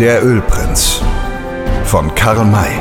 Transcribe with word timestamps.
Der 0.00 0.24
Ölprinz 0.24 1.02
von 1.84 2.14
Karl 2.14 2.44
May. 2.44 2.78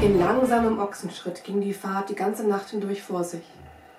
In 0.00 0.20
langsamem 0.20 0.78
Ochsenschritt 0.78 1.42
ging 1.42 1.60
die 1.60 1.74
Fahrt 1.74 2.10
die 2.10 2.14
ganze 2.14 2.46
Nacht 2.46 2.68
hindurch 2.68 3.02
vor 3.02 3.24
sich. 3.24 3.42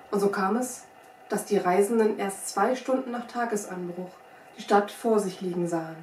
Und 0.10 0.22
so 0.22 0.30
kam 0.30 0.56
es, 0.56 0.86
dass 1.28 1.44
die 1.44 1.58
Reisenden 1.58 2.18
erst 2.18 2.48
zwei 2.48 2.78
Stunden 2.78 3.12
nach 3.12 3.28
Tagesanbruch 3.28 4.12
die 4.58 4.62
Stadt 4.62 4.90
vor 4.90 5.20
sich 5.20 5.42
liegen 5.42 5.68
sahen. 5.68 5.98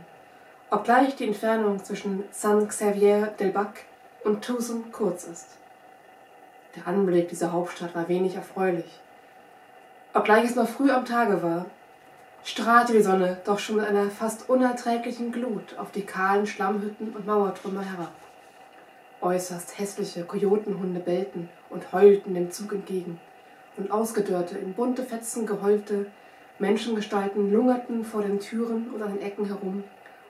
Obgleich 0.70 1.16
die 1.16 1.28
Entfernung 1.28 1.82
zwischen 1.82 2.24
San 2.32 2.68
Xavier 2.68 3.28
del 3.40 3.48
Bac 3.48 3.86
und 4.24 4.44
Tucson 4.44 4.92
kurz 4.92 5.24
ist. 5.24 5.56
Der 6.76 6.86
Anblick 6.86 7.28
dieser 7.28 7.52
Hauptstadt 7.52 7.94
war 7.94 8.08
wenig 8.08 8.34
erfreulich. 8.34 9.00
Obgleich 10.12 10.44
es 10.44 10.56
noch 10.56 10.68
früh 10.68 10.90
am 10.90 11.06
Tage 11.06 11.42
war, 11.42 11.66
strahlte 12.44 12.92
die 12.92 13.02
Sonne 13.02 13.38
doch 13.44 13.58
schon 13.58 13.76
mit 13.76 13.86
einer 13.86 14.10
fast 14.10 14.48
unerträglichen 14.50 15.32
Glut 15.32 15.76
auf 15.78 15.90
die 15.90 16.04
kahlen 16.04 16.46
Schlammhütten 16.46 17.14
und 17.14 17.26
Mauertrümmer 17.26 17.82
herab. 17.82 18.12
Äußerst 19.22 19.78
hässliche 19.78 20.24
Kojotenhunde 20.24 21.00
bellten 21.00 21.48
und 21.70 21.92
heulten 21.92 22.34
dem 22.34 22.50
Zug 22.50 22.72
entgegen, 22.72 23.18
und 23.78 23.90
ausgedörrte, 23.90 24.56
in 24.58 24.74
bunte 24.74 25.02
Fetzen 25.02 25.46
gehäufte 25.46 26.06
Menschengestalten 26.58 27.52
lungerten 27.52 28.04
vor 28.04 28.22
den 28.22 28.40
Türen 28.40 28.90
und 28.90 29.02
an 29.02 29.14
den 29.14 29.22
Ecken 29.22 29.46
herum 29.46 29.84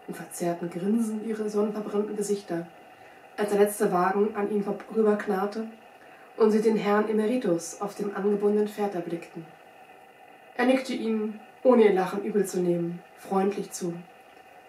und 0.08 0.16
verzerrten 0.16 0.70
grinsend 0.70 1.24
ihre 1.26 1.48
sonnenverbrannten 1.48 2.16
Gesichter, 2.16 2.66
als 3.36 3.50
der 3.50 3.60
letzte 3.60 3.92
Wagen 3.92 4.34
an 4.34 4.50
ihnen 4.50 4.64
vorüberknarrte 4.64 5.68
und 6.36 6.50
sie 6.50 6.60
den 6.60 6.76
Herrn 6.76 7.08
Emeritus 7.08 7.80
auf 7.80 7.94
dem 7.94 8.14
angebundenen 8.14 8.68
Pferd 8.68 8.94
erblickten. 8.94 9.46
Er 10.56 10.66
nickte 10.66 10.92
ihnen, 10.92 11.40
ohne 11.62 11.84
ihr 11.84 11.94
Lachen 11.94 12.24
übel 12.24 12.46
zu 12.46 12.60
nehmen, 12.60 13.00
freundlich 13.16 13.72
zu. 13.72 13.94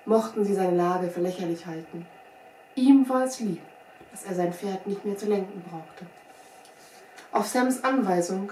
Mochten 0.06 0.46
sie 0.46 0.54
seine 0.54 0.76
Lage 0.76 1.10
für 1.10 1.22
lächerlich 1.22 1.66
halten. 1.66 2.06
Ihm 2.76 3.08
war 3.10 3.24
es 3.24 3.40
lieb, 3.40 3.62
dass 4.12 4.24
er 4.24 4.36
sein 4.36 4.54
Pferd 4.54 4.88
nicht 4.88 5.06
mehr 5.06 5.18
zu 5.18 5.28
lenken 5.28 5.64
brauchte. 5.70 6.06
Auf 7.32 7.48
Sams 7.48 7.84
Anweisung 7.84 8.52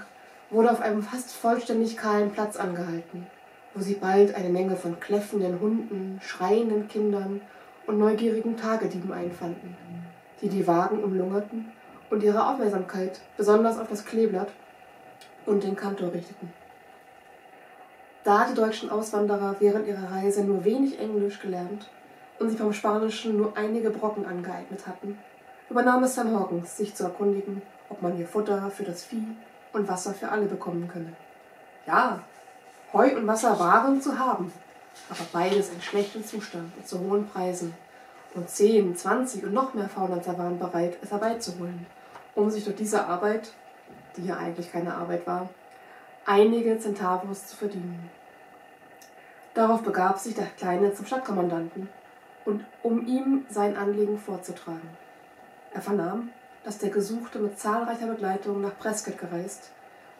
wurde 0.50 0.70
auf 0.70 0.80
einem 0.80 1.02
fast 1.02 1.32
vollständig 1.32 1.96
kahlen 1.96 2.30
Platz 2.30 2.56
angehalten, 2.56 3.26
wo 3.74 3.80
sie 3.80 3.94
bald 3.94 4.34
eine 4.34 4.50
Menge 4.50 4.76
von 4.76 5.00
kläffenden 5.00 5.60
Hunden, 5.60 6.20
schreienden 6.22 6.88
Kindern 6.88 7.40
und 7.86 7.98
neugierigen 7.98 8.56
Tagedieben 8.56 9.12
einfanden, 9.12 9.76
die 10.40 10.48
die 10.48 10.66
Wagen 10.66 11.02
umlungerten 11.02 11.72
und 12.10 12.22
ihre 12.22 12.48
Aufmerksamkeit 12.48 13.20
besonders 13.36 13.78
auf 13.78 13.88
das 13.88 14.04
Kleeblatt 14.04 14.48
und 15.44 15.62
den 15.62 15.76
Kantor 15.76 16.12
richteten. 16.12 16.52
Da 18.24 18.46
die 18.46 18.54
deutschen 18.54 18.90
Auswanderer 18.90 19.56
während 19.60 19.86
ihrer 19.86 20.10
Reise 20.10 20.42
nur 20.42 20.64
wenig 20.64 20.98
Englisch 20.98 21.40
gelernt 21.40 21.88
und 22.38 22.50
sie 22.50 22.56
vom 22.56 22.72
Spanischen 22.72 23.36
nur 23.36 23.56
einige 23.56 23.90
Brocken 23.90 24.26
angeeignet 24.26 24.86
hatten, 24.86 25.18
übernahm 25.70 26.02
es 26.04 26.14
Sam 26.14 26.38
Hawkins, 26.38 26.76
sich 26.76 26.94
zu 26.94 27.04
erkundigen, 27.04 27.62
ob 27.88 28.02
man 28.02 28.14
hier 28.14 28.26
Futter 28.26 28.70
für 28.70 28.82
das 28.82 29.04
Vieh 29.04 29.36
und 29.72 29.88
Wasser 29.88 30.12
für 30.12 30.28
alle 30.28 30.46
bekommen 30.46 30.88
könne. 30.88 31.12
Ja, 31.86 32.20
Heu 32.92 33.16
und 33.16 33.26
Wasser 33.26 33.58
waren 33.58 34.00
zu 34.00 34.18
haben, 34.18 34.52
aber 35.10 35.26
beides 35.32 35.70
in 35.70 35.80
schlechtem 35.80 36.24
Zustand 36.24 36.72
und 36.76 36.86
zu 36.86 36.98
hohen 37.00 37.28
Preisen. 37.28 37.74
Und 38.34 38.48
10, 38.50 38.96
20 38.96 39.44
und 39.44 39.54
noch 39.54 39.72
mehr 39.74 39.88
Faunlanzer 39.88 40.36
waren 40.36 40.58
bereit, 40.58 40.98
es 41.02 41.10
herbeizuholen, 41.10 41.86
um 42.36 42.48
sich 42.50 42.64
durch 42.64 42.76
diese 42.76 43.06
Arbeit, 43.06 43.52
die 44.16 44.26
ja 44.26 44.36
eigentlich 44.36 44.70
keine 44.70 44.94
Arbeit 44.94 45.26
war, 45.26 45.48
einige 46.24 46.78
Centavos 46.78 47.48
zu 47.48 47.56
verdienen. 47.56 48.08
Darauf 49.54 49.82
begab 49.82 50.18
sich 50.18 50.34
der 50.34 50.46
Kleine 50.46 50.94
zum 50.94 51.06
Stadtkommandanten, 51.06 51.88
und 52.46 52.64
um 52.82 53.04
ihm 53.06 53.44
sein 53.48 53.76
Anliegen 53.76 54.18
vorzutragen. 54.18 54.88
Er 55.74 55.82
vernahm, 55.82 56.30
dass 56.64 56.78
der 56.78 56.90
Gesuchte 56.90 57.38
mit 57.38 57.58
zahlreicher 57.58 58.06
Begleitung 58.06 58.62
nach 58.62 58.78
Prescott 58.78 59.18
gereist 59.18 59.72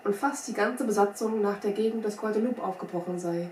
und 0.05 0.15
fast 0.15 0.47
die 0.49 0.53
ganze 0.53 0.85
Besatzung 0.85 1.41
nach 1.41 1.59
der 1.59 1.73
Gegend 1.73 2.05
des 2.05 2.17
Guadeloupe 2.17 2.63
aufgebrochen 2.63 3.19
sei, 3.19 3.49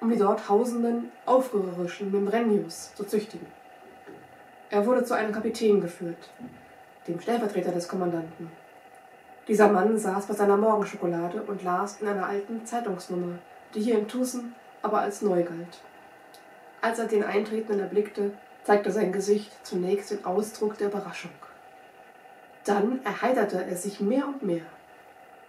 um 0.00 0.10
die 0.10 0.18
dort 0.18 0.48
hausenden, 0.48 1.10
aufrührerischen 1.26 2.12
Membrenius 2.12 2.94
zu 2.94 3.04
züchtigen. 3.04 3.46
Er 4.70 4.86
wurde 4.86 5.04
zu 5.04 5.14
einem 5.14 5.32
Kapitän 5.32 5.80
geführt, 5.80 6.30
dem 7.06 7.20
Stellvertreter 7.20 7.72
des 7.72 7.88
Kommandanten. 7.88 8.50
Dieser 9.48 9.68
Mann 9.68 9.98
saß 9.98 10.26
bei 10.26 10.34
seiner 10.34 10.56
Morgenschokolade 10.56 11.42
und 11.42 11.64
las 11.64 12.00
in 12.00 12.08
einer 12.08 12.26
alten 12.26 12.64
Zeitungsnummer, 12.64 13.38
die 13.74 13.80
hier 13.80 13.98
in 13.98 14.06
Tucson 14.06 14.54
aber 14.82 15.00
als 15.00 15.22
neu 15.22 15.42
galt. 15.42 15.80
Als 16.80 16.98
er 16.98 17.06
den 17.06 17.24
Eintretenden 17.24 17.80
erblickte, 17.80 18.32
zeigte 18.64 18.90
sein 18.90 19.12
Gesicht 19.12 19.52
zunächst 19.64 20.10
den 20.10 20.24
Ausdruck 20.24 20.78
der 20.78 20.88
Überraschung. 20.88 21.32
Dann 22.64 23.00
erheiterte 23.04 23.64
er 23.64 23.76
sich 23.76 24.00
mehr 24.00 24.26
und 24.26 24.42
mehr. 24.42 24.62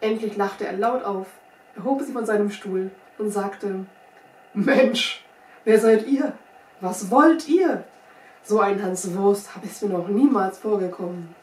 Endlich 0.02 0.36
lachte 0.36 0.66
er 0.66 0.74
laut 0.74 1.04
auf, 1.04 1.28
erhob 1.76 2.02
sich 2.02 2.14
von 2.14 2.26
seinem 2.26 2.50
Stuhl 2.50 2.92
und 3.18 3.30
sagte 3.30 3.86
Mensch, 4.54 5.24
wer 5.64 5.80
seid 5.80 6.08
ihr? 6.08 6.34
Was 6.82 7.12
wollt 7.12 7.48
ihr? 7.48 7.84
So 8.44 8.60
ein 8.60 8.82
Hans 8.84 9.16
Wurst 9.16 9.56
habe 9.56 9.68
ich 9.68 9.82
mir 9.82 9.90
noch 9.90 10.08
niemals 10.08 10.58
vorgekommen. 10.58 11.34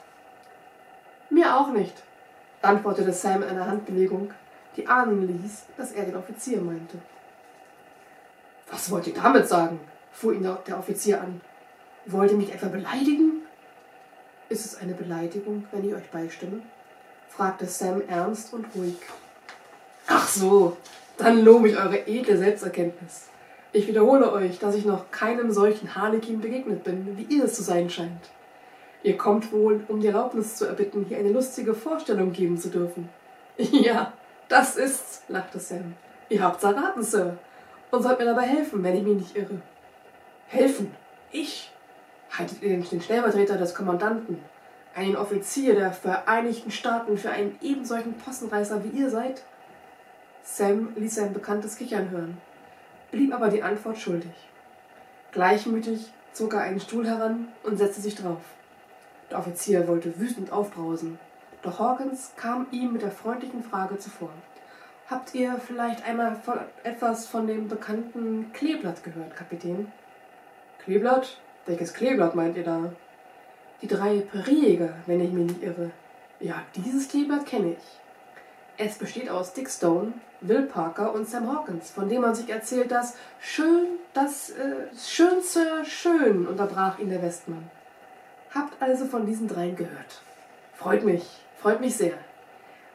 Mir 1.30 1.56
auch 1.56 1.68
nicht, 1.68 1.94
antwortete 2.60 3.12
Sam 3.12 3.42
in 3.42 3.50
einer 3.50 3.66
Handbewegung, 3.66 4.32
die 4.76 4.86
ahnen 4.86 5.26
ließ, 5.26 5.64
dass 5.76 5.92
er 5.92 6.04
den 6.04 6.16
Offizier 6.16 6.60
meinte. 6.60 6.98
Was 8.70 8.90
wollt 8.90 9.06
ihr 9.06 9.14
damit 9.14 9.48
sagen? 9.48 9.80
fuhr 10.12 10.34
ihn 10.34 10.42
der 10.42 10.78
Offizier 10.78 11.20
an. 11.20 11.40
Wollt 12.06 12.32
ihr 12.32 12.36
mich 12.36 12.52
etwa 12.52 12.66
beleidigen? 12.66 13.42
Ist 14.48 14.66
es 14.66 14.76
eine 14.76 14.94
Beleidigung, 14.94 15.66
wenn 15.70 15.88
ich 15.88 15.94
euch 15.94 16.10
beistimme? 16.10 16.62
fragte 17.28 17.66
Sam 17.66 18.02
ernst 18.08 18.52
und 18.52 18.66
ruhig. 18.74 18.96
Ach 20.08 20.26
so, 20.26 20.76
dann 21.16 21.44
lobe 21.44 21.68
ich 21.68 21.76
eure 21.76 22.06
edle 22.08 22.36
Selbsterkenntnis. 22.36 23.28
Ich 23.72 23.86
wiederhole 23.86 24.32
euch, 24.32 24.58
dass 24.58 24.74
ich 24.74 24.84
noch 24.84 25.12
keinem 25.12 25.52
solchen 25.52 25.94
Harlekin 25.94 26.40
begegnet 26.40 26.82
bin, 26.82 27.16
wie 27.16 27.34
ihr 27.34 27.44
es 27.44 27.54
zu 27.54 27.62
sein 27.62 27.88
scheint. 27.88 28.30
Ihr 29.02 29.16
kommt 29.16 29.50
wohl, 29.52 29.82
um 29.88 30.00
die 30.00 30.08
Erlaubnis 30.08 30.56
zu 30.56 30.66
erbitten, 30.66 31.04
hier 31.06 31.18
eine 31.18 31.30
lustige 31.32 31.74
Vorstellung 31.74 32.32
geben 32.32 32.58
zu 32.58 32.68
dürfen. 32.68 33.08
Ja, 33.58 34.14
das 34.48 34.76
ist's, 34.76 35.22
lachte 35.28 35.58
Sam. 35.58 35.94
Ihr 36.30 36.42
habt's 36.42 36.64
erraten, 36.64 37.02
Sir, 37.02 37.36
und 37.90 38.02
sollt 38.02 38.18
mir 38.18 38.24
dabei 38.24 38.42
helfen, 38.42 38.82
wenn 38.82 38.96
ich 38.96 39.02
mich 39.02 39.16
nicht 39.16 39.36
irre. 39.36 39.60
Helfen? 40.48 40.94
Ich? 41.30 41.70
Haltet 42.30 42.62
ihr 42.62 42.78
den 42.78 43.00
Stellvertreter 43.00 43.58
des 43.58 43.74
Kommandanten, 43.74 44.38
einen 44.94 45.16
Offizier 45.16 45.74
der 45.74 45.92
Vereinigten 45.92 46.70
Staaten 46.70 47.18
für 47.18 47.30
einen 47.30 47.58
ebensolchen 47.60 48.14
Postenreißer 48.14 48.82
wie 48.84 48.98
ihr 48.98 49.10
seid? 49.10 49.42
Sam 50.42 50.92
ließ 50.96 51.14
sein 51.16 51.32
bekanntes 51.32 51.76
Kichern 51.76 52.10
hören, 52.10 52.38
blieb 53.10 53.34
aber 53.34 53.48
die 53.48 53.62
Antwort 53.62 53.98
schuldig. 53.98 54.32
Gleichmütig 55.32 56.12
zog 56.32 56.54
er 56.54 56.62
einen 56.62 56.80
Stuhl 56.80 57.06
heran 57.06 57.48
und 57.62 57.76
setzte 57.76 58.00
sich 58.00 58.14
drauf. 58.14 58.40
Der 59.30 59.38
Offizier 59.38 59.86
wollte 59.86 60.18
wütend 60.18 60.50
aufbrausen, 60.52 61.18
doch 61.62 61.78
Hawkins 61.78 62.32
kam 62.36 62.66
ihm 62.72 62.92
mit 62.92 63.02
der 63.02 63.10
freundlichen 63.10 63.62
Frage 63.62 63.98
zuvor. 63.98 64.30
Habt 65.08 65.34
ihr 65.34 65.60
vielleicht 65.64 66.04
einmal 66.06 66.36
von, 66.36 66.58
etwas 66.82 67.26
von 67.26 67.46
dem 67.46 67.68
bekannten 67.68 68.52
Kleeblatt 68.52 69.04
gehört, 69.04 69.36
Kapitän? 69.36 69.92
Kleeblatt? 70.84 71.38
Welches 71.66 71.94
Kleeblatt 71.94 72.34
meint 72.34 72.56
ihr 72.56 72.64
da? 72.64 72.92
Die 73.82 73.86
drei 73.86 74.20
Präriejäger, 74.20 74.94
wenn 75.06 75.20
ich 75.20 75.32
mich 75.32 75.46
nicht 75.46 75.62
irre. 75.62 75.90
Ja, 76.40 76.62
dieses 76.74 77.08
Kleeblatt 77.08 77.46
kenne 77.46 77.72
ich. 77.72 78.00
Es 78.78 78.98
besteht 78.98 79.28
aus 79.28 79.52
Dick 79.52 79.68
Stone, 79.68 80.12
Will 80.40 80.62
Parker 80.62 81.12
und 81.12 81.28
Sam 81.28 81.52
Hawkins, 81.52 81.90
von 81.90 82.08
dem 82.08 82.22
man 82.22 82.34
sich 82.34 82.48
erzählt, 82.48 82.90
dass 82.90 83.14
schön, 83.40 83.98
das 84.14 84.50
äh, 84.50 84.86
schönste 84.96 85.84
schön, 85.84 86.46
unterbrach 86.46 86.98
ihn 86.98 87.10
der 87.10 87.22
Westmann. 87.22 87.70
Habt 88.54 88.82
also 88.82 89.06
von 89.06 89.26
diesen 89.26 89.48
dreien 89.48 89.76
gehört. 89.76 90.22
Freut 90.74 91.04
mich, 91.04 91.24
freut 91.60 91.80
mich 91.80 91.96
sehr. 91.96 92.14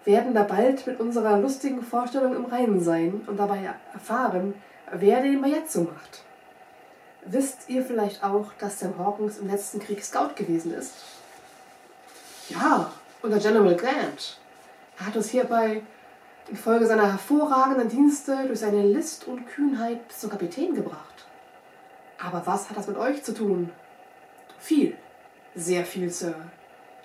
Werden 0.04 0.34
da 0.34 0.44
bald 0.44 0.86
mit 0.86 1.00
unserer 1.00 1.40
lustigen 1.40 1.82
Vorstellung 1.82 2.36
im 2.36 2.46
Reinen 2.46 2.82
sein 2.84 3.22
und 3.26 3.38
dabei 3.38 3.74
erfahren, 3.94 4.54
wer 4.92 5.22
den 5.22 5.42
Bajazzo 5.42 5.82
macht. 5.82 6.24
Wisst 7.26 7.70
ihr 7.70 7.84
vielleicht 7.84 8.24
auch, 8.24 8.54
dass 8.60 8.80
Sam 8.80 9.00
Hawkins 9.00 9.40
im 9.40 9.48
letzten 9.48 9.80
Krieg 9.80 10.04
Scout 10.04 10.36
gewesen 10.36 10.74
ist? 10.74 10.94
Ja, 12.50 12.92
unter 13.24 13.40
General 13.40 13.76
Grant. 13.76 14.40
Er 15.00 15.08
hat 15.08 15.16
uns 15.16 15.30
hierbei 15.30 15.82
infolge 16.48 16.86
seiner 16.86 17.12
hervorragenden 17.12 17.90
Dienste 17.90 18.46
durch 18.46 18.60
seine 18.60 18.84
List 18.84 19.26
und 19.28 19.48
Kühnheit 19.48 20.00
zum 20.12 20.30
Kapitän 20.30 20.76
gebracht. 20.76 21.26
Aber 22.24 22.46
was 22.46 22.70
hat 22.70 22.78
das 22.78 22.88
mit 22.88 22.98
euch 22.98 23.24
zu 23.24 23.34
tun? 23.34 23.72
Viel, 24.60 24.96
sehr 25.56 25.86
viel, 25.86 26.10
Sir. 26.10 26.36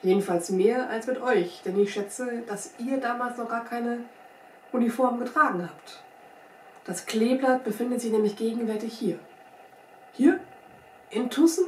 Jedenfalls 0.02 0.50
mehr 0.50 0.88
als 0.88 1.06
mit 1.06 1.20
euch, 1.20 1.62
denn 1.64 1.78
ich 1.78 1.92
schätze, 1.92 2.42
dass 2.46 2.72
ihr 2.78 2.98
damals 2.98 3.36
noch 3.36 3.48
gar 3.48 3.64
keine 3.64 4.00
Uniform 4.72 5.18
getragen 5.18 5.62
habt. 5.62 6.02
Das 6.84 7.06
Kleeblatt 7.06 7.64
befindet 7.64 8.00
sich 8.00 8.10
nämlich 8.10 8.36
gegenwärtig 8.36 8.92
hier. 8.92 9.18
Hier? 10.12 10.40
In 11.10 11.28
Tucson? 11.28 11.66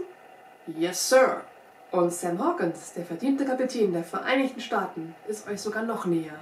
Yes, 0.67 1.08
Sir. 1.08 1.43
Und 1.90 2.12
Sam 2.12 2.43
Hawkins, 2.43 2.94
der 2.94 3.05
verdiente 3.05 3.44
Kapitän 3.44 3.93
der 3.93 4.05
Vereinigten 4.05 4.61
Staaten, 4.61 5.14
ist 5.28 5.46
euch 5.46 5.61
sogar 5.61 5.82
noch 5.82 6.06
näher. 6.06 6.38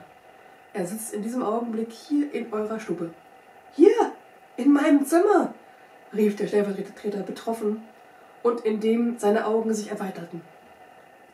Er 0.73 0.87
sitzt 0.87 1.13
in 1.13 1.23
diesem 1.23 1.43
Augenblick 1.43 1.91
hier 1.91 2.33
in 2.33 2.53
eurer 2.53 2.79
Stube. 2.79 3.13
Hier, 3.75 4.13
in 4.57 4.73
meinem 4.73 5.05
Zimmer, 5.05 5.53
rief 6.15 6.37
der 6.37 6.47
Stellvertreter 6.47 7.23
betroffen 7.23 7.83
und 8.43 8.61
indem 8.61 9.19
seine 9.19 9.47
Augen 9.47 9.75
sich 9.75 9.91
erweiterten. 9.91 10.43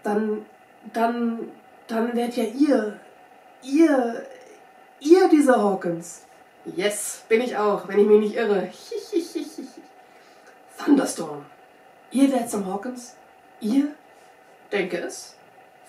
Dann, 0.03 0.44
dann, 0.93 1.50
dann 1.87 2.17
werdet 2.17 2.37
ja 2.37 2.44
ihr, 2.44 3.00
ihr, 3.62 4.26
ihr 5.00 5.29
dieser 5.29 5.62
Hawkins. 5.62 6.25
Yes, 6.64 7.25
bin 7.29 7.41
ich 7.41 7.56
auch, 7.56 7.87
wenn 7.88 8.00
ich 8.00 8.06
mich 8.06 8.20
nicht 8.20 8.37
irre. 8.37 8.70
Thunderstorm. 10.85 11.47
Ihr 12.11 12.31
werdet 12.31 12.50
Sam 12.50 12.67
Hawkins? 12.67 13.17
Ihr? 13.61 13.94
Denke 14.70 14.99
es. 14.99 15.37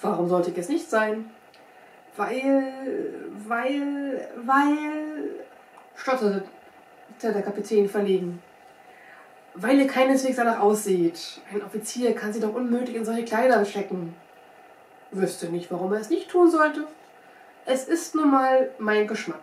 Warum 0.02 0.30
sollte 0.30 0.52
ich 0.52 0.58
es 0.58 0.70
nicht 0.70 0.90
sein? 0.90 1.30
Weil, 2.16 3.13
weil, 3.48 4.30
weil, 4.38 5.46
stotterte 5.96 6.44
der 7.22 7.42
Kapitän 7.42 7.90
verlegen. 7.90 8.42
Weil 9.59 9.80
ihr 9.80 9.88
keineswegs 9.88 10.36
danach 10.36 10.59
aussieht. 10.59 11.42
Ein 11.51 11.63
Offizier 11.63 12.13
kann 12.13 12.31
sie 12.31 12.39
doch 12.39 12.54
unmöglich 12.54 12.95
in 12.95 13.04
solche 13.04 13.25
Kleider 13.25 13.65
stecken. 13.65 14.15
Wüsste 15.09 15.48
nicht, 15.48 15.71
warum 15.71 15.92
er 15.94 16.00
es 16.00 16.12
nicht 16.12 16.30
tun 16.30 16.51
sollte. 16.51 16.86
Es 17.65 17.86
ist 17.86 18.13
nun 18.13 18.30
mal 18.30 18.69
mein 18.77 19.07
Geschmack. 19.07 19.42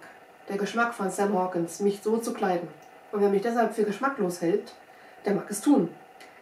Der 0.48 0.56
Geschmack 0.56 0.94
von 0.94 1.10
Sam 1.10 1.36
Hawkins, 1.36 1.80
mich 1.80 2.00
so 2.00 2.18
zu 2.18 2.32
kleiden. 2.32 2.68
Und 3.10 3.22
wer 3.22 3.28
mich 3.28 3.42
deshalb 3.42 3.74
für 3.74 3.82
geschmacklos 3.82 4.40
hält, 4.40 4.74
der 5.24 5.34
mag 5.34 5.46
es 5.48 5.60
tun. 5.60 5.88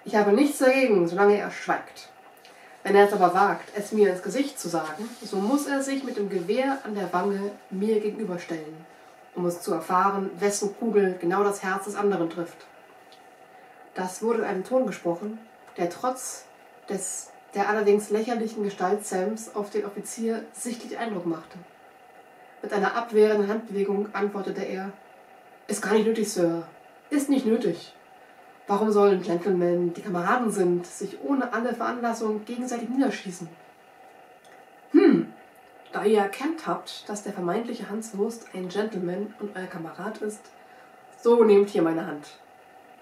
Ich 0.04 0.16
habe 0.16 0.32
nichts 0.32 0.58
dagegen, 0.58 1.08
solange 1.08 1.38
er 1.38 1.50
schweigt. 1.50 2.10
Wenn 2.82 2.94
er 2.94 3.06
es 3.06 3.14
aber 3.14 3.32
wagt, 3.32 3.70
es 3.75 3.92
mir 3.92 4.10
ins 4.10 4.22
Gesicht 4.22 4.60
zu 4.60 4.68
sagen, 4.68 5.08
so 5.22 5.38
muss 5.38 5.66
er 5.66 5.82
sich 5.82 6.04
mit 6.04 6.18
dem 6.18 6.28
Gewehr 6.28 6.76
an 6.84 6.94
der 6.94 7.10
Wange 7.14 7.52
mir 7.70 8.00
gegenüberstellen, 8.00 8.84
um 9.34 9.46
es 9.46 9.62
zu 9.62 9.72
erfahren, 9.72 10.28
wessen 10.38 10.76
Kugel 10.78 11.16
genau 11.18 11.42
das 11.42 11.62
Herz 11.62 11.86
des 11.86 11.96
anderen 11.96 12.28
trifft. 12.28 12.66
Das 13.94 14.22
wurde 14.22 14.40
in 14.40 14.44
einem 14.44 14.64
Ton 14.64 14.86
gesprochen, 14.86 15.38
der 15.76 15.90
trotz 15.90 16.46
des 16.88 17.32
der 17.54 17.68
allerdings 17.68 18.10
lächerlichen 18.10 18.62
Gestalt 18.62 19.04
Sams 19.04 19.54
auf 19.54 19.70
den 19.70 19.84
Offizier 19.84 20.44
sichtlich 20.52 20.96
Eindruck 20.98 21.26
machte. 21.26 21.58
Mit 22.62 22.72
einer 22.72 22.96
abwehrenden 22.96 23.48
Handbewegung 23.48 24.08
antwortete 24.14 24.62
er: 24.62 24.92
Ist 25.66 25.82
gar 25.82 25.92
nicht 25.92 26.06
nötig, 26.06 26.32
Sir. 26.32 26.66
Ist 27.10 27.28
nicht 27.28 27.44
nötig. 27.44 27.94
Warum 28.66 28.90
sollen 28.92 29.22
Gentlemen, 29.22 29.92
die 29.92 30.02
Kameraden 30.02 30.50
sind, 30.50 30.86
sich 30.86 31.20
ohne 31.22 31.52
alle 31.52 31.74
Veranlassung 31.74 32.44
gegenseitig 32.44 32.88
niederschießen? 32.88 33.48
Hm, 34.92 35.32
da 35.92 36.04
ihr 36.04 36.20
erkannt 36.20 36.66
habt, 36.66 37.08
dass 37.08 37.24
der 37.24 37.32
vermeintliche 37.32 37.90
Hans 37.90 38.16
Wurst 38.16 38.46
ein 38.54 38.68
Gentleman 38.68 39.34
und 39.40 39.56
euer 39.56 39.66
Kamerad 39.66 40.18
ist, 40.18 40.40
so 41.20 41.44
nehmt 41.44 41.70
hier 41.70 41.82
meine 41.82 42.06
Hand. 42.06 42.38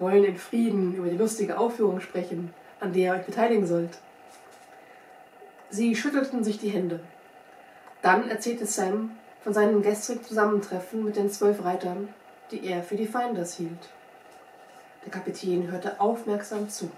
Wollen 0.01 0.25
in 0.25 0.39
Frieden 0.39 0.95
über 0.95 1.09
die 1.09 1.17
lustige 1.17 1.59
Aufführung 1.59 2.01
sprechen, 2.01 2.53
an 2.81 2.93
der 2.93 3.15
ihr 3.15 3.21
euch 3.21 3.27
beteiligen 3.27 3.67
sollt. 3.67 3.99
Sie 5.69 5.95
schüttelten 5.95 6.43
sich 6.43 6.59
die 6.59 6.71
Hände. 6.71 6.99
Dann 8.03 8.29
erzählte 8.29 8.67
Sam 8.67 9.13
von 9.45 9.53
seinem 9.53 9.83
gestrigen 9.83 10.25
Zusammentreffen 10.25 11.05
mit 11.05 11.17
den 11.17 11.31
zwölf 11.31 11.65
Reitern, 11.65 12.09
die 12.51 12.65
er 12.67 12.83
für 12.83 12.97
die 12.97 13.07
Finders 13.07 13.55
hielt. 13.55 13.91
Der 15.05 15.13
Kapitän 15.13 15.71
hörte 15.71 16.01
aufmerksam 16.01 16.69
zu. 16.69 16.91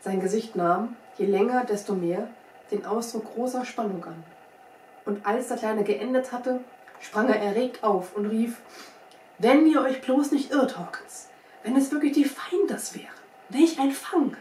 Sein 0.00 0.20
Gesicht 0.20 0.54
nahm, 0.56 0.96
je 1.16 1.26
länger, 1.26 1.64
desto 1.64 1.94
mehr, 1.94 2.28
den 2.70 2.84
Ausdruck 2.84 3.32
großer 3.32 3.64
Spannung 3.64 4.04
an. 4.04 4.22
Und 5.04 5.24
als 5.24 5.48
der 5.48 5.56
Kleine 5.56 5.84
geendet 5.84 6.32
hatte, 6.32 6.60
sprang 7.00 7.28
er 7.28 7.40
erregt 7.40 7.82
auf 7.84 8.16
und 8.16 8.26
rief: 8.26 8.60
Wenn 9.38 9.66
ihr 9.66 9.80
euch 9.80 10.00
bloß 10.00 10.32
nicht 10.32 10.50
irrt, 10.50 10.78
Hawkins, 10.78 11.28
wenn 11.64 11.76
es 11.76 11.90
wirklich 11.90 12.12
die 12.12 12.24
Feinders 12.24 12.94
wären, 12.94 13.08
welch 13.48 13.80
ein 13.80 13.90
Fang! 13.90 14.36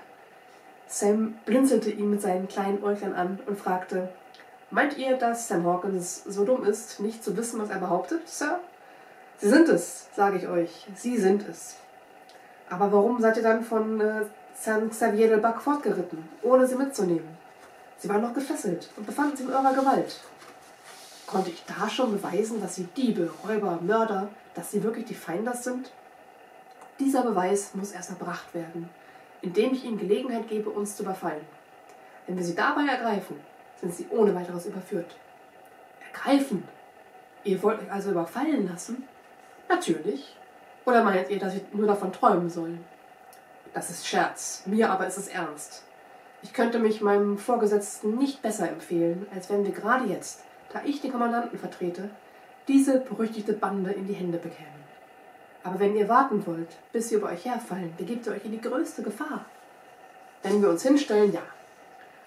Sam 0.88 1.36
blinzelte 1.46 1.90
ihn 1.90 2.12
mit 2.12 2.22
seinen 2.22 2.48
kleinen 2.48 2.84
Äuglein 2.84 3.16
an 3.16 3.40
und 3.48 3.58
fragte: 3.58 4.10
Meint 4.70 4.98
ihr, 4.98 5.18
dass 5.18 5.48
Sam 5.48 5.66
Hawkins 5.66 6.24
so 6.26 6.46
dumm 6.46 6.66
ist, 6.66 7.00
nicht 7.00 7.24
zu 7.24 7.36
wissen, 7.36 7.60
was 7.60 7.70
er 7.70 7.80
behauptet, 7.80 8.28
Sir? 8.30 8.60
Sie 9.40 9.50
sind 9.50 9.68
es, 9.70 10.08
sage 10.16 10.38
ich 10.38 10.48
euch, 10.48 10.88
Sie 10.96 11.18
sind 11.18 11.48
es. 11.50 11.78
Aber 12.70 12.92
warum 12.92 13.20
seid 13.20 13.38
ihr 13.38 13.44
dann 13.44 13.64
von 13.64 14.00
äh, 14.00 14.26
San 14.56 14.90
Xavier 14.90 15.30
del 15.30 15.40
Bac 15.40 15.62
fortgeritten, 15.62 16.30
ohne 16.44 16.68
sie 16.68 16.76
mitzunehmen? 16.76 17.38
Sie 17.98 18.10
waren 18.10 18.22
noch 18.22 18.34
gefesselt 18.34 18.90
und 18.98 19.06
befanden 19.06 19.38
sich 19.38 19.48
in 19.48 19.54
eurer 19.54 19.74
Gewalt. 19.74 20.20
Konnte 21.26 21.50
ich 21.50 21.64
da 21.66 21.90
schon 21.90 22.12
beweisen, 22.12 22.62
dass 22.62 22.76
sie 22.76 22.84
Diebe, 22.98 23.32
Räuber, 23.48 23.80
Mörder, 23.82 24.30
dass 24.54 24.72
sie 24.72 24.84
wirklich 24.84 25.06
die 25.06 25.16
Feinders 25.16 25.64
sind? 25.64 25.92
Dieser 27.00 27.24
Beweis 27.24 27.74
muss 27.74 27.92
erst 27.92 28.12
erbracht 28.12 28.54
werden, 28.54 28.90
indem 29.42 29.74
ich 29.74 29.84
ihnen 29.84 29.98
Gelegenheit 29.98 30.48
gebe, 30.48 30.70
uns 30.70 30.96
zu 30.96 31.04
überfallen. 31.04 31.46
Wenn 32.28 32.38
wir 32.38 32.44
sie 32.44 32.56
dabei 32.56 32.86
ergreifen, 32.86 33.40
sind 33.82 33.94
sie 33.94 34.08
ohne 34.10 34.34
weiteres 34.36 34.66
überführt. 34.66 35.16
Ergreifen? 36.12 36.64
Ihr 37.44 37.62
wollt 37.64 37.82
euch 37.82 37.92
also 37.92 38.12
überfallen 38.12 38.68
lassen? 38.68 39.04
Natürlich. 39.68 40.38
Oder 40.86 41.04
meint 41.04 41.30
ihr, 41.30 41.40
dass 41.40 41.56
ich 41.56 41.64
nur 41.74 41.88
davon 41.88 42.14
träumen 42.14 42.50
soll? 42.50 42.78
Das 43.74 43.90
ist 43.90 44.08
Scherz, 44.08 44.64
mir 44.66 44.92
aber 44.92 45.08
ist 45.08 45.18
es 45.18 45.28
ernst. 45.28 45.84
Ich 46.44 46.54
könnte 46.54 46.78
mich 46.78 47.02
meinem 47.02 47.38
Vorgesetzten 47.38 48.18
nicht 48.18 48.42
besser 48.42 48.70
empfehlen, 48.70 49.26
als 49.34 49.50
wenn 49.50 49.66
wir 49.66 49.72
gerade 49.72 50.06
jetzt, 50.06 50.44
da 50.72 50.82
ich 50.86 51.02
den 51.02 51.12
Kommandanten 51.12 51.58
vertrete, 51.58 52.10
diese 52.68 53.00
berüchtigte 53.00 53.54
Bande 53.54 53.92
in 53.92 54.06
die 54.06 54.14
Hände 54.14 54.38
bekämen. 54.38 54.83
Aber 55.64 55.80
wenn 55.80 55.96
ihr 55.96 56.10
warten 56.10 56.46
wollt, 56.46 56.76
bis 56.92 57.10
sie 57.10 57.16
über 57.16 57.30
euch 57.30 57.46
herfallen, 57.46 57.94
begebt 57.98 58.26
ihr 58.28 58.34
euch 58.34 58.44
in 58.44 58.52
die 58.52 58.62
größte 58.62 59.02
Gefahr. 59.02 59.46
Wenn 60.44 60.62
wir 60.62 60.70
uns 60.70 60.84
hinstellen, 60.84 61.32
ja. 61.32 61.42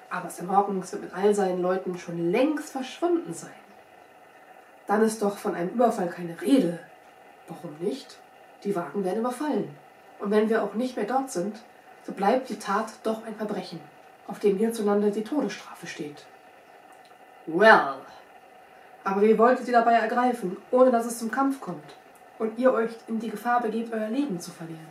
Aber 0.08 0.30
Sam 0.30 0.50
Hawkins 0.50 0.92
wird 0.92 1.02
mit 1.02 1.14
all 1.14 1.34
seinen 1.34 1.60
Leuten 1.60 1.98
schon 1.98 2.30
längst 2.30 2.70
verschwunden 2.70 3.34
sein. 3.34 3.50
Dann 4.86 5.02
ist 5.02 5.20
doch 5.20 5.36
von 5.36 5.54
einem 5.54 5.70
Überfall 5.70 6.08
keine 6.08 6.40
Rede. 6.40 6.78
Warum 7.48 7.76
nicht? 7.80 8.18
Die 8.64 8.74
Wagen 8.74 9.04
werden 9.04 9.20
überfallen. 9.20 9.76
Und 10.18 10.30
wenn 10.30 10.48
wir 10.48 10.62
auch 10.62 10.74
nicht 10.74 10.96
mehr 10.96 11.04
dort 11.04 11.30
sind, 11.30 11.56
so 12.04 12.12
bleibt 12.12 12.48
die 12.48 12.58
Tat 12.58 12.92
doch 13.02 13.26
ein 13.26 13.34
Verbrechen, 13.34 13.80
auf 14.28 14.38
dem 14.38 14.56
hierzulande 14.56 15.10
die 15.10 15.24
Todesstrafe 15.24 15.86
steht. 15.86 16.24
Well. 17.46 17.96
Aber 19.04 19.22
wie 19.22 19.36
wollt 19.36 19.60
ihr 19.60 19.66
sie 19.66 19.72
dabei 19.72 19.94
ergreifen, 19.94 20.56
ohne 20.70 20.90
dass 20.90 21.04
es 21.04 21.18
zum 21.18 21.30
Kampf 21.30 21.60
kommt 21.60 21.96
und 22.38 22.58
ihr 22.58 22.72
euch 22.72 22.90
in 23.08 23.18
die 23.18 23.30
Gefahr 23.30 23.60
begebt, 23.60 23.92
euer 23.92 24.08
Leben 24.08 24.40
zu 24.40 24.50
verlieren? 24.50 24.88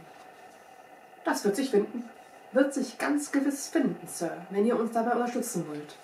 Das 1.23 1.43
wird 1.43 1.55
sich 1.55 1.71
finden. 1.71 2.09
Wird 2.51 2.73
sich 2.73 2.97
ganz 2.97 3.31
gewiss 3.31 3.67
finden, 3.67 4.07
Sir, 4.07 4.31
wenn 4.49 4.65
ihr 4.65 4.79
uns 4.79 4.91
dabei 4.91 5.11
unterstützen 5.11 5.67
wollt. 5.67 5.95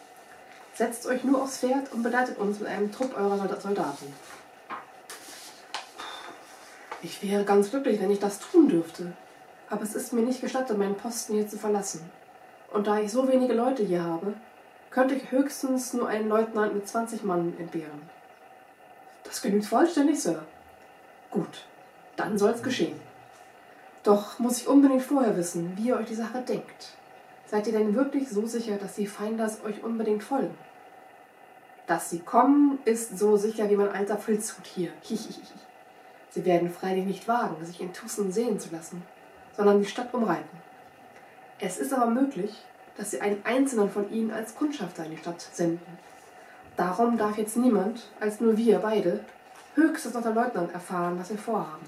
Setzt 0.74 1.06
euch 1.06 1.24
nur 1.24 1.42
aufs 1.42 1.60
Pferd 1.60 1.92
und 1.94 2.04
begleitet 2.04 2.38
uns 2.38 2.60
mit 2.60 2.68
einem 2.68 2.92
Trupp 2.92 3.16
eurer 3.18 3.38
Soldaten. 3.60 4.14
Ich 7.04 7.24
wäre 7.24 7.44
ganz 7.46 7.72
glücklich, 7.72 8.00
wenn 8.00 8.12
ich 8.12 8.20
das 8.20 8.40
tun 8.40 8.68
dürfte. 8.68 9.14
Aber 9.70 9.84
es 9.84 9.96
ist 9.96 10.14
mir 10.14 10.22
nicht 10.22 10.42
gestattet, 10.42 10.78
meinen 10.78 10.96
Posten 10.96 11.34
hier 11.34 11.48
zu 11.48 11.58
verlassen. 11.58 12.10
Und 12.72 12.88
da 12.88 13.00
ich 13.00 13.12
so 13.12 13.28
wenige 13.28 13.54
Leute 13.54 13.84
hier 13.84 14.04
habe, 14.04 14.34
könnte 14.92 15.16
ich 15.16 15.32
höchstens 15.32 15.94
nur 15.94 16.08
einen 16.08 16.30
Leutnant 16.30 16.74
mit 16.74 16.88
20 16.88 17.24
Mann 17.24 17.54
entbehren. 17.58 18.10
Das 19.24 19.42
genügt 19.42 19.66
vollständig, 19.66 20.22
Sir. 20.22 20.44
Gut, 21.32 21.66
dann 22.18 22.38
soll's 22.38 22.62
geschehen. 22.62 23.00
Doch 24.04 24.40
muss 24.40 24.58
ich 24.58 24.68
unbedingt 24.68 25.04
vorher 25.04 25.38
wissen, 25.38 25.78
wie 25.78 25.88
ihr 25.88 25.98
euch 25.98 26.08
die 26.08 26.16
Sache 26.16 26.42
denkt. 26.42 26.98
Seid 27.46 27.68
ihr 27.68 27.74
denn 27.74 27.96
wirklich 27.96 28.30
so 28.30 28.46
sicher, 28.46 28.78
dass 28.78 28.96
die 28.96 29.08
Feinders 29.08 29.64
euch 29.64 29.84
unbedingt 29.84 30.24
folgen? 30.24 30.58
Dass 31.88 32.10
sie 32.10 32.20
kommen, 32.20 32.80
ist 32.86 33.18
so 33.18 33.38
sicher 33.38 33.70
wie 33.70 33.76
mein 33.76 33.90
alter 33.90 34.18
Filzhut 34.18 34.66
hier. 34.66 34.92
Hihihihi. 35.02 35.42
Sie 36.30 36.46
werden 36.46 36.70
freilich 36.70 37.06
nicht 37.06 37.28
wagen, 37.28 37.64
sich 37.66 37.82
in 37.82 37.94
Tussen 37.94 38.32
sehen 38.32 38.60
zu 38.60 38.72
lassen, 38.72 39.04
sondern 39.56 39.80
die 39.80 39.88
Stadt 39.88 40.14
umreiten. 40.14 40.58
Es 41.60 41.78
ist 41.78 41.94
aber 41.94 42.08
möglich, 42.08 42.56
dass 42.98 43.12
sie 43.12 43.22
einen 43.22 43.44
einzelnen 43.46 43.90
von 43.90 44.10
ihnen 44.12 44.32
als 44.32 44.56
Kundschafter 44.56 45.06
in 45.06 45.12
die 45.12 45.18
Stadt 45.18 45.42
senden. 45.42 46.00
Darum 46.78 47.18
darf 47.18 47.38
jetzt 47.38 47.58
niemand, 47.58 48.10
als 48.20 48.40
nur 48.40 48.58
wir 48.58 48.80
beide, 48.80 49.24
höchstens 49.76 50.14
noch 50.14 50.24
der 50.24 50.34
Leutnant 50.34 50.74
erfahren, 50.74 51.18
was 51.20 51.30
wir 51.30 51.38
vorhaben. 51.38 51.86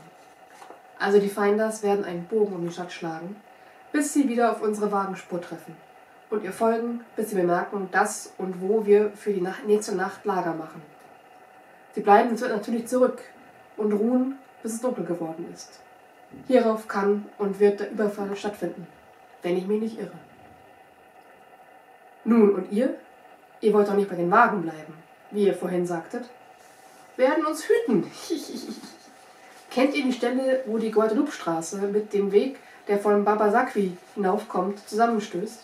Also 0.99 1.19
die 1.19 1.29
Feinders 1.29 1.83
werden 1.83 2.05
einen 2.05 2.25
Bogen 2.25 2.55
um 2.55 2.65
die 2.65 2.73
Stadt 2.73 2.91
schlagen, 2.91 3.35
bis 3.91 4.13
sie 4.13 4.27
wieder 4.27 4.51
auf 4.51 4.61
unsere 4.61 4.91
Wagenspur 4.91 5.41
treffen 5.41 5.75
und 6.33 6.43
ihr 6.43 6.51
folgen, 6.51 7.01
bis 7.15 7.29
sie 7.29 7.35
bemerken, 7.35 7.89
dass 7.91 8.33
und 8.37 8.59
wo 8.59 8.85
wir 8.85 9.11
für 9.11 9.31
die 9.31 9.47
nächste 9.65 9.95
Nacht 9.95 10.25
Lager 10.25 10.53
machen. 10.53 10.81
Sie 11.93 12.01
bleiben 12.01 12.35
natürlich 12.35 12.87
zurück 12.87 13.21
und 13.77 13.93
ruhen, 13.93 14.39
bis 14.63 14.73
es 14.73 14.81
dunkel 14.81 15.05
geworden 15.05 15.45
ist. 15.53 15.79
Hierauf 16.47 16.87
kann 16.87 17.25
und 17.37 17.59
wird 17.59 17.79
der 17.79 17.91
Überfall 17.91 18.35
stattfinden, 18.35 18.87
wenn 19.43 19.57
ich 19.57 19.67
mich 19.67 19.79
nicht 19.79 19.99
irre. 19.99 20.17
Nun, 22.23 22.55
und 22.55 22.71
ihr? 22.71 22.95
Ihr 23.61 23.73
wollt 23.73 23.87
doch 23.87 23.93
nicht 23.93 24.09
bei 24.09 24.15
den 24.15 24.31
Wagen 24.31 24.63
bleiben, 24.63 24.93
wie 25.29 25.45
ihr 25.45 25.53
vorhin 25.53 25.85
sagtet. 25.85 26.29
Werden 27.17 27.45
uns 27.45 27.63
hüten. 27.67 28.09
Kennt 29.71 29.95
ihr 29.95 30.03
die 30.03 30.13
Stelle, 30.13 30.63
wo 30.65 30.77
die 30.77 30.91
Guadalupe-Straße 30.91 31.77
mit 31.77 32.13
dem 32.13 32.31
Weg, 32.31 32.59
der 32.87 32.99
von 32.99 33.23
Babasakwi 33.23 33.97
hinaufkommt, 34.15 34.87
zusammenstößt? 34.87 35.59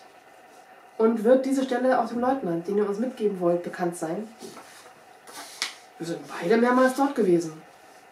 Und 0.98 1.24
wird 1.24 1.46
diese 1.46 1.64
Stelle 1.64 2.00
auch 2.00 2.10
dem 2.10 2.20
Leutnant, 2.20 2.68
den 2.68 2.78
ihr 2.78 2.88
uns 2.88 3.00
mitgeben 3.00 3.40
wollt, 3.40 3.64
bekannt 3.64 3.96
sein? 3.96 4.28
Wir 5.98 6.08
sind 6.08 6.20
beide 6.28 6.58
mehrmals 6.58 6.96
dort 6.96 7.16
gewesen. 7.16 7.62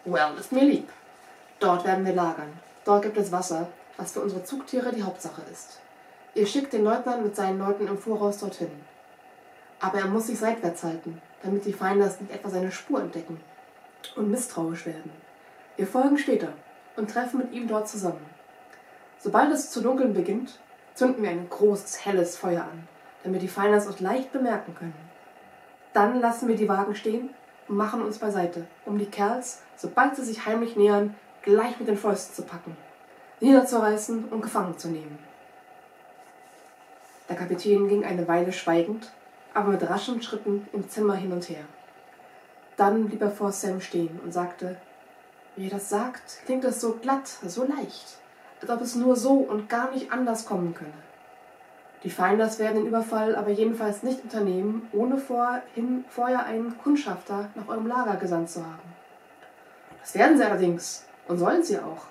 Well, 0.04 0.36
ist 0.38 0.52
mir 0.52 0.64
lieb. 0.64 0.88
Dort 1.60 1.84
werden 1.84 2.06
wir 2.06 2.14
lagern. 2.14 2.52
Dort 2.84 3.02
gibt 3.02 3.16
es 3.18 3.32
Wasser, 3.32 3.68
was 3.96 4.12
für 4.12 4.20
unsere 4.20 4.44
Zugtiere 4.44 4.92
die 4.92 5.02
Hauptsache 5.02 5.42
ist. 5.52 5.80
Ihr 6.34 6.46
schickt 6.46 6.72
den 6.72 6.84
Leutnant 6.84 7.24
mit 7.24 7.34
seinen 7.34 7.58
Leuten 7.58 7.88
im 7.88 7.98
Voraus 7.98 8.38
dorthin. 8.38 8.70
Aber 9.80 9.98
er 9.98 10.06
muss 10.06 10.26
sich 10.26 10.38
seitwärts 10.38 10.82
halten, 10.82 11.20
damit 11.42 11.64
die 11.64 11.72
Feinde 11.72 12.04
nicht 12.20 12.32
etwa 12.32 12.48
seine 12.48 12.72
Spur 12.72 13.00
entdecken 13.00 13.40
und 14.16 14.30
misstrauisch 14.30 14.86
werden. 14.86 15.10
Wir 15.76 15.86
folgen 15.86 16.18
später 16.18 16.52
und 16.96 17.10
treffen 17.10 17.38
mit 17.38 17.52
ihm 17.52 17.68
dort 17.68 17.88
zusammen. 17.88 18.26
Sobald 19.18 19.52
es 19.52 19.70
zu 19.70 19.80
dunkeln 19.80 20.14
beginnt, 20.14 20.58
zünden 20.94 21.22
wir 21.22 21.30
ein 21.30 21.48
großes, 21.48 22.04
helles 22.04 22.36
Feuer 22.36 22.62
an, 22.62 22.88
damit 23.22 23.42
die 23.42 23.48
Feinde 23.48 23.78
es 23.78 23.86
uns 23.86 24.00
leicht 24.00 24.32
bemerken 24.32 24.74
können. 24.74 25.08
Dann 25.92 26.20
lassen 26.20 26.48
wir 26.48 26.56
die 26.56 26.68
Wagen 26.68 26.94
stehen 26.94 27.30
und 27.68 27.76
machen 27.76 28.02
uns 28.02 28.18
beiseite, 28.18 28.66
um 28.84 28.98
die 28.98 29.06
Kerls, 29.06 29.62
sobald 29.76 30.16
sie 30.16 30.24
sich 30.24 30.46
heimlich 30.46 30.76
nähern, 30.76 31.14
gleich 31.42 31.78
mit 31.78 31.88
den 31.88 31.96
Fäusten 31.96 32.34
zu 32.34 32.42
packen, 32.42 32.76
niederzureißen 33.40 34.24
und 34.24 34.42
gefangen 34.42 34.76
zu 34.76 34.88
nehmen. 34.88 35.18
Der 37.28 37.36
Kapitän 37.36 37.88
ging 37.88 38.04
eine 38.04 38.26
Weile 38.26 38.52
schweigend, 38.52 39.12
aber 39.54 39.72
mit 39.72 39.88
raschen 39.88 40.22
Schritten 40.22 40.68
im 40.72 40.88
Zimmer 40.88 41.14
hin 41.14 41.32
und 41.32 41.48
her. 41.48 41.64
Dann 42.76 43.06
blieb 43.06 43.22
er 43.22 43.30
vor 43.30 43.52
Sam 43.52 43.80
stehen 43.80 44.20
und 44.24 44.32
sagte, 44.32 44.76
wie 45.56 45.66
er 45.66 45.70
das 45.70 45.88
sagt, 45.88 46.40
klingt 46.46 46.64
es 46.64 46.80
so 46.80 46.94
glatt, 46.94 47.26
so 47.26 47.64
leicht 47.64 48.18
als 48.60 48.70
ob 48.70 48.80
es 48.80 48.94
nur 48.94 49.16
so 49.16 49.34
und 49.34 49.68
gar 49.68 49.90
nicht 49.90 50.12
anders 50.12 50.46
kommen 50.46 50.74
könne. 50.74 50.92
Die 52.04 52.10
Feinders 52.10 52.58
werden 52.58 52.76
den 52.76 52.86
Überfall 52.86 53.34
aber 53.34 53.50
jedenfalls 53.50 54.02
nicht 54.02 54.22
unternehmen, 54.22 54.88
ohne 54.92 55.18
vorhin, 55.18 56.04
vorher 56.08 56.44
einen 56.44 56.78
Kundschafter 56.78 57.50
nach 57.54 57.68
eurem 57.68 57.86
Lager 57.86 58.16
gesandt 58.16 58.50
zu 58.50 58.64
haben. 58.64 58.94
Das 60.00 60.14
werden 60.14 60.38
sie 60.38 60.44
allerdings 60.44 61.06
und 61.26 61.38
sollen 61.38 61.62
sie 61.62 61.78
auch. 61.78 62.06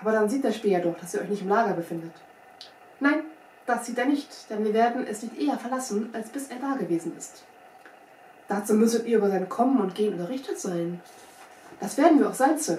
Aber 0.00 0.12
dann 0.12 0.28
sieht 0.28 0.44
der 0.44 0.52
Späher 0.52 0.80
doch, 0.80 0.98
dass 0.98 1.14
ihr 1.14 1.22
euch 1.22 1.30
nicht 1.30 1.42
im 1.42 1.48
Lager 1.48 1.72
befindet. 1.72 2.12
Nein, 3.00 3.22
das 3.70 3.86
sieht 3.86 3.98
er 3.98 4.06
nicht, 4.06 4.28
denn 4.50 4.64
wir 4.64 4.74
werden 4.74 5.06
es 5.06 5.22
nicht 5.22 5.38
eher 5.40 5.58
verlassen, 5.58 6.10
als 6.12 6.28
bis 6.28 6.48
er 6.48 6.58
da 6.58 6.74
gewesen 6.74 7.16
ist. 7.16 7.44
Dazu 8.48 8.74
müsstet 8.74 9.06
ihr 9.06 9.18
über 9.18 9.30
sein 9.30 9.48
Kommen 9.48 9.80
und 9.80 9.94
Gehen 9.94 10.14
unterrichtet 10.14 10.58
sein. 10.58 11.00
Das 11.78 11.96
werden 11.96 12.18
wir 12.18 12.28
auch 12.28 12.34
sein, 12.34 12.58
Sir. 12.58 12.78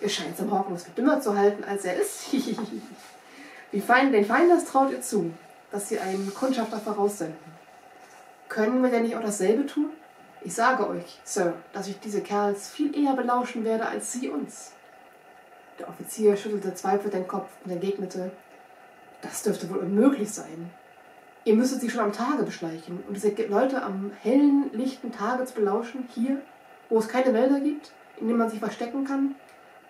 Ihr 0.00 0.08
scheint 0.08 0.36
Sam 0.36 0.52
Hawkins 0.52 0.84
für 0.84 0.90
dümmer 0.90 1.20
zu 1.20 1.36
halten, 1.36 1.64
als 1.64 1.84
er 1.84 2.00
ist. 2.00 2.32
Wie 3.72 3.80
fein, 3.80 4.12
den 4.12 4.24
Feinders 4.24 4.64
traut 4.64 4.90
ihr 4.90 5.00
zu, 5.00 5.32
dass 5.70 5.88
sie 5.88 5.98
einen 5.98 6.34
Kundschafter 6.34 6.78
voraussenden. 6.78 7.36
Können 8.48 8.82
wir 8.82 8.90
denn 8.90 9.02
nicht 9.02 9.16
auch 9.16 9.22
dasselbe 9.22 9.66
tun? 9.66 9.90
Ich 10.42 10.54
sage 10.54 10.88
euch, 10.88 11.20
Sir, 11.24 11.54
dass 11.72 11.88
ich 11.88 12.00
diese 12.00 12.22
Kerls 12.22 12.68
viel 12.68 12.96
eher 12.96 13.14
belauschen 13.14 13.64
werde 13.64 13.86
als 13.86 14.12
sie 14.12 14.28
uns. 14.28 14.72
Der 15.78 15.88
Offizier 15.88 16.36
schüttelte 16.36 16.74
zweifelnd 16.74 17.14
den 17.14 17.28
Kopf 17.28 17.50
und 17.64 17.70
entgegnete, 17.70 18.32
das 19.22 19.42
dürfte 19.42 19.68
wohl 19.70 19.78
unmöglich 19.78 20.30
sein. 20.30 20.70
Ihr 21.44 21.54
müsstet 21.54 21.80
sie 21.80 21.90
schon 21.90 22.04
am 22.04 22.12
Tage 22.12 22.42
beschleichen 22.42 23.02
und 23.06 23.14
diese 23.14 23.30
Leute 23.46 23.82
am 23.82 24.12
hellen, 24.22 24.70
lichten 24.72 25.12
Tage 25.12 25.44
zu 25.44 25.54
belauschen, 25.54 26.08
hier, 26.14 26.40
wo 26.88 26.98
es 26.98 27.08
keine 27.08 27.32
Wälder 27.32 27.60
gibt, 27.60 27.92
in 28.18 28.26
denen 28.26 28.38
man 28.38 28.50
sich 28.50 28.58
verstecken 28.58 29.04
kann, 29.04 29.34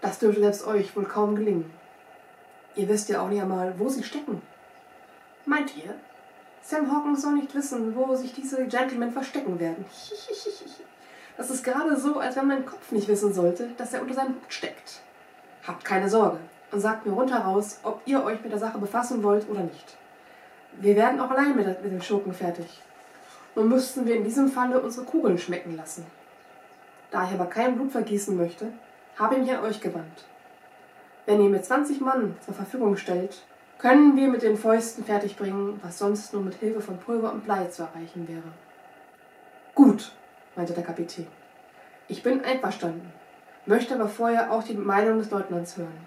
das 0.00 0.18
dürfte 0.18 0.40
selbst 0.40 0.66
euch 0.66 0.94
wohl 0.94 1.04
kaum 1.04 1.34
gelingen. 1.34 1.70
Ihr 2.76 2.88
wisst 2.88 3.08
ja 3.08 3.20
auch 3.20 3.28
nicht 3.28 3.42
einmal, 3.42 3.78
wo 3.78 3.88
sie 3.88 4.04
stecken. 4.04 4.40
Meint 5.46 5.76
ihr? 5.76 5.94
Sam 6.62 6.92
Hawkins 6.92 7.22
soll 7.22 7.32
nicht 7.32 7.54
wissen, 7.54 7.96
wo 7.96 8.14
sich 8.14 8.32
diese 8.34 8.66
Gentlemen 8.66 9.12
verstecken 9.12 9.58
werden. 9.58 9.84
Das 11.36 11.50
ist 11.50 11.62
gerade 11.62 11.96
so, 11.96 12.18
als 12.18 12.34
wenn 12.34 12.48
mein 12.48 12.66
Kopf 12.66 12.90
nicht 12.90 13.06
wissen 13.06 13.32
sollte, 13.32 13.70
dass 13.76 13.94
er 13.94 14.02
unter 14.02 14.14
seinem 14.14 14.34
Hut 14.34 14.52
steckt. 14.52 15.02
Habt 15.64 15.84
keine 15.84 16.10
Sorge 16.10 16.40
und 16.70 16.80
sagt 16.80 17.06
mir 17.06 17.12
rundheraus, 17.12 17.80
ob 17.82 18.02
ihr 18.06 18.22
euch 18.24 18.42
mit 18.42 18.52
der 18.52 18.58
Sache 18.58 18.78
befassen 18.78 19.22
wollt 19.22 19.48
oder 19.48 19.60
nicht. 19.60 19.96
Wir 20.80 20.96
werden 20.96 21.20
auch 21.20 21.30
allein 21.30 21.56
mit, 21.56 21.66
mit 21.82 21.92
den 21.92 22.02
Schurken 22.02 22.32
fertig. 22.32 22.82
Nun 23.54 23.68
müssten 23.68 24.06
wir 24.06 24.16
in 24.16 24.24
diesem 24.24 24.48
Falle 24.48 24.80
unsere 24.80 25.06
Kugeln 25.06 25.38
schmecken 25.38 25.76
lassen. 25.76 26.06
Da 27.10 27.24
ich 27.24 27.32
aber 27.32 27.46
kein 27.46 27.74
Blut 27.74 27.92
vergießen 27.92 28.36
möchte, 28.36 28.72
habe 29.18 29.34
ich 29.34 29.40
mich 29.40 29.52
an 29.52 29.64
euch 29.64 29.80
gewandt. 29.80 30.24
Wenn 31.26 31.42
ihr 31.42 31.48
mir 31.48 31.62
20 31.62 32.00
Mann 32.00 32.36
zur 32.44 32.54
Verfügung 32.54 32.96
stellt, 32.96 33.42
können 33.78 34.16
wir 34.16 34.28
mit 34.28 34.42
den 34.42 34.56
Fäusten 34.56 35.04
fertigbringen, 35.04 35.80
was 35.82 35.98
sonst 35.98 36.32
nur 36.32 36.42
mit 36.42 36.54
Hilfe 36.54 36.80
von 36.80 36.98
Pulver 36.98 37.32
und 37.32 37.44
Blei 37.44 37.66
zu 37.66 37.82
erreichen 37.82 38.26
wäre. 38.28 38.52
Gut, 39.74 40.12
meinte 40.56 40.72
der 40.72 40.84
Kapitän. 40.84 41.26
Ich 42.08 42.22
bin 42.22 42.44
einverstanden, 42.44 43.12
möchte 43.66 43.94
aber 43.94 44.08
vorher 44.08 44.50
auch 44.50 44.62
die 44.62 44.74
Meinung 44.74 45.18
des 45.18 45.30
Leutnants 45.30 45.76
hören. 45.76 46.06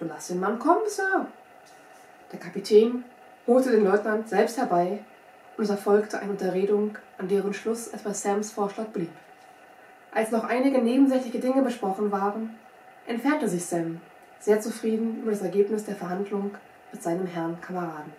So 0.00 0.06
lass 0.06 0.28
den 0.28 0.40
Mann 0.40 0.58
kommen, 0.58 0.88
Sir. 0.88 1.26
Der 2.32 2.40
Kapitän 2.40 3.04
holte 3.46 3.70
den 3.70 3.84
Leutnant 3.84 4.30
selbst 4.30 4.56
herbei 4.56 5.00
und 5.58 5.64
es 5.64 5.70
erfolgte 5.70 6.18
eine 6.18 6.30
Unterredung, 6.30 6.96
an 7.18 7.28
deren 7.28 7.52
Schluss 7.52 7.90
es 7.92 8.22
Sams 8.22 8.50
Vorschlag 8.50 8.86
blieb. 8.86 9.10
Als 10.12 10.30
noch 10.30 10.44
einige 10.44 10.80
nebensächliche 10.80 11.38
Dinge 11.38 11.60
besprochen 11.60 12.10
waren, 12.10 12.56
entfernte 13.06 13.46
sich 13.46 13.66
Sam, 13.66 14.00
sehr 14.38 14.60
zufrieden 14.62 15.20
über 15.20 15.32
das 15.32 15.42
Ergebnis 15.42 15.84
der 15.84 15.96
Verhandlung 15.96 16.52
mit 16.92 17.02
seinem 17.02 17.26
Herrn 17.26 17.60
Kameraden. 17.60 18.12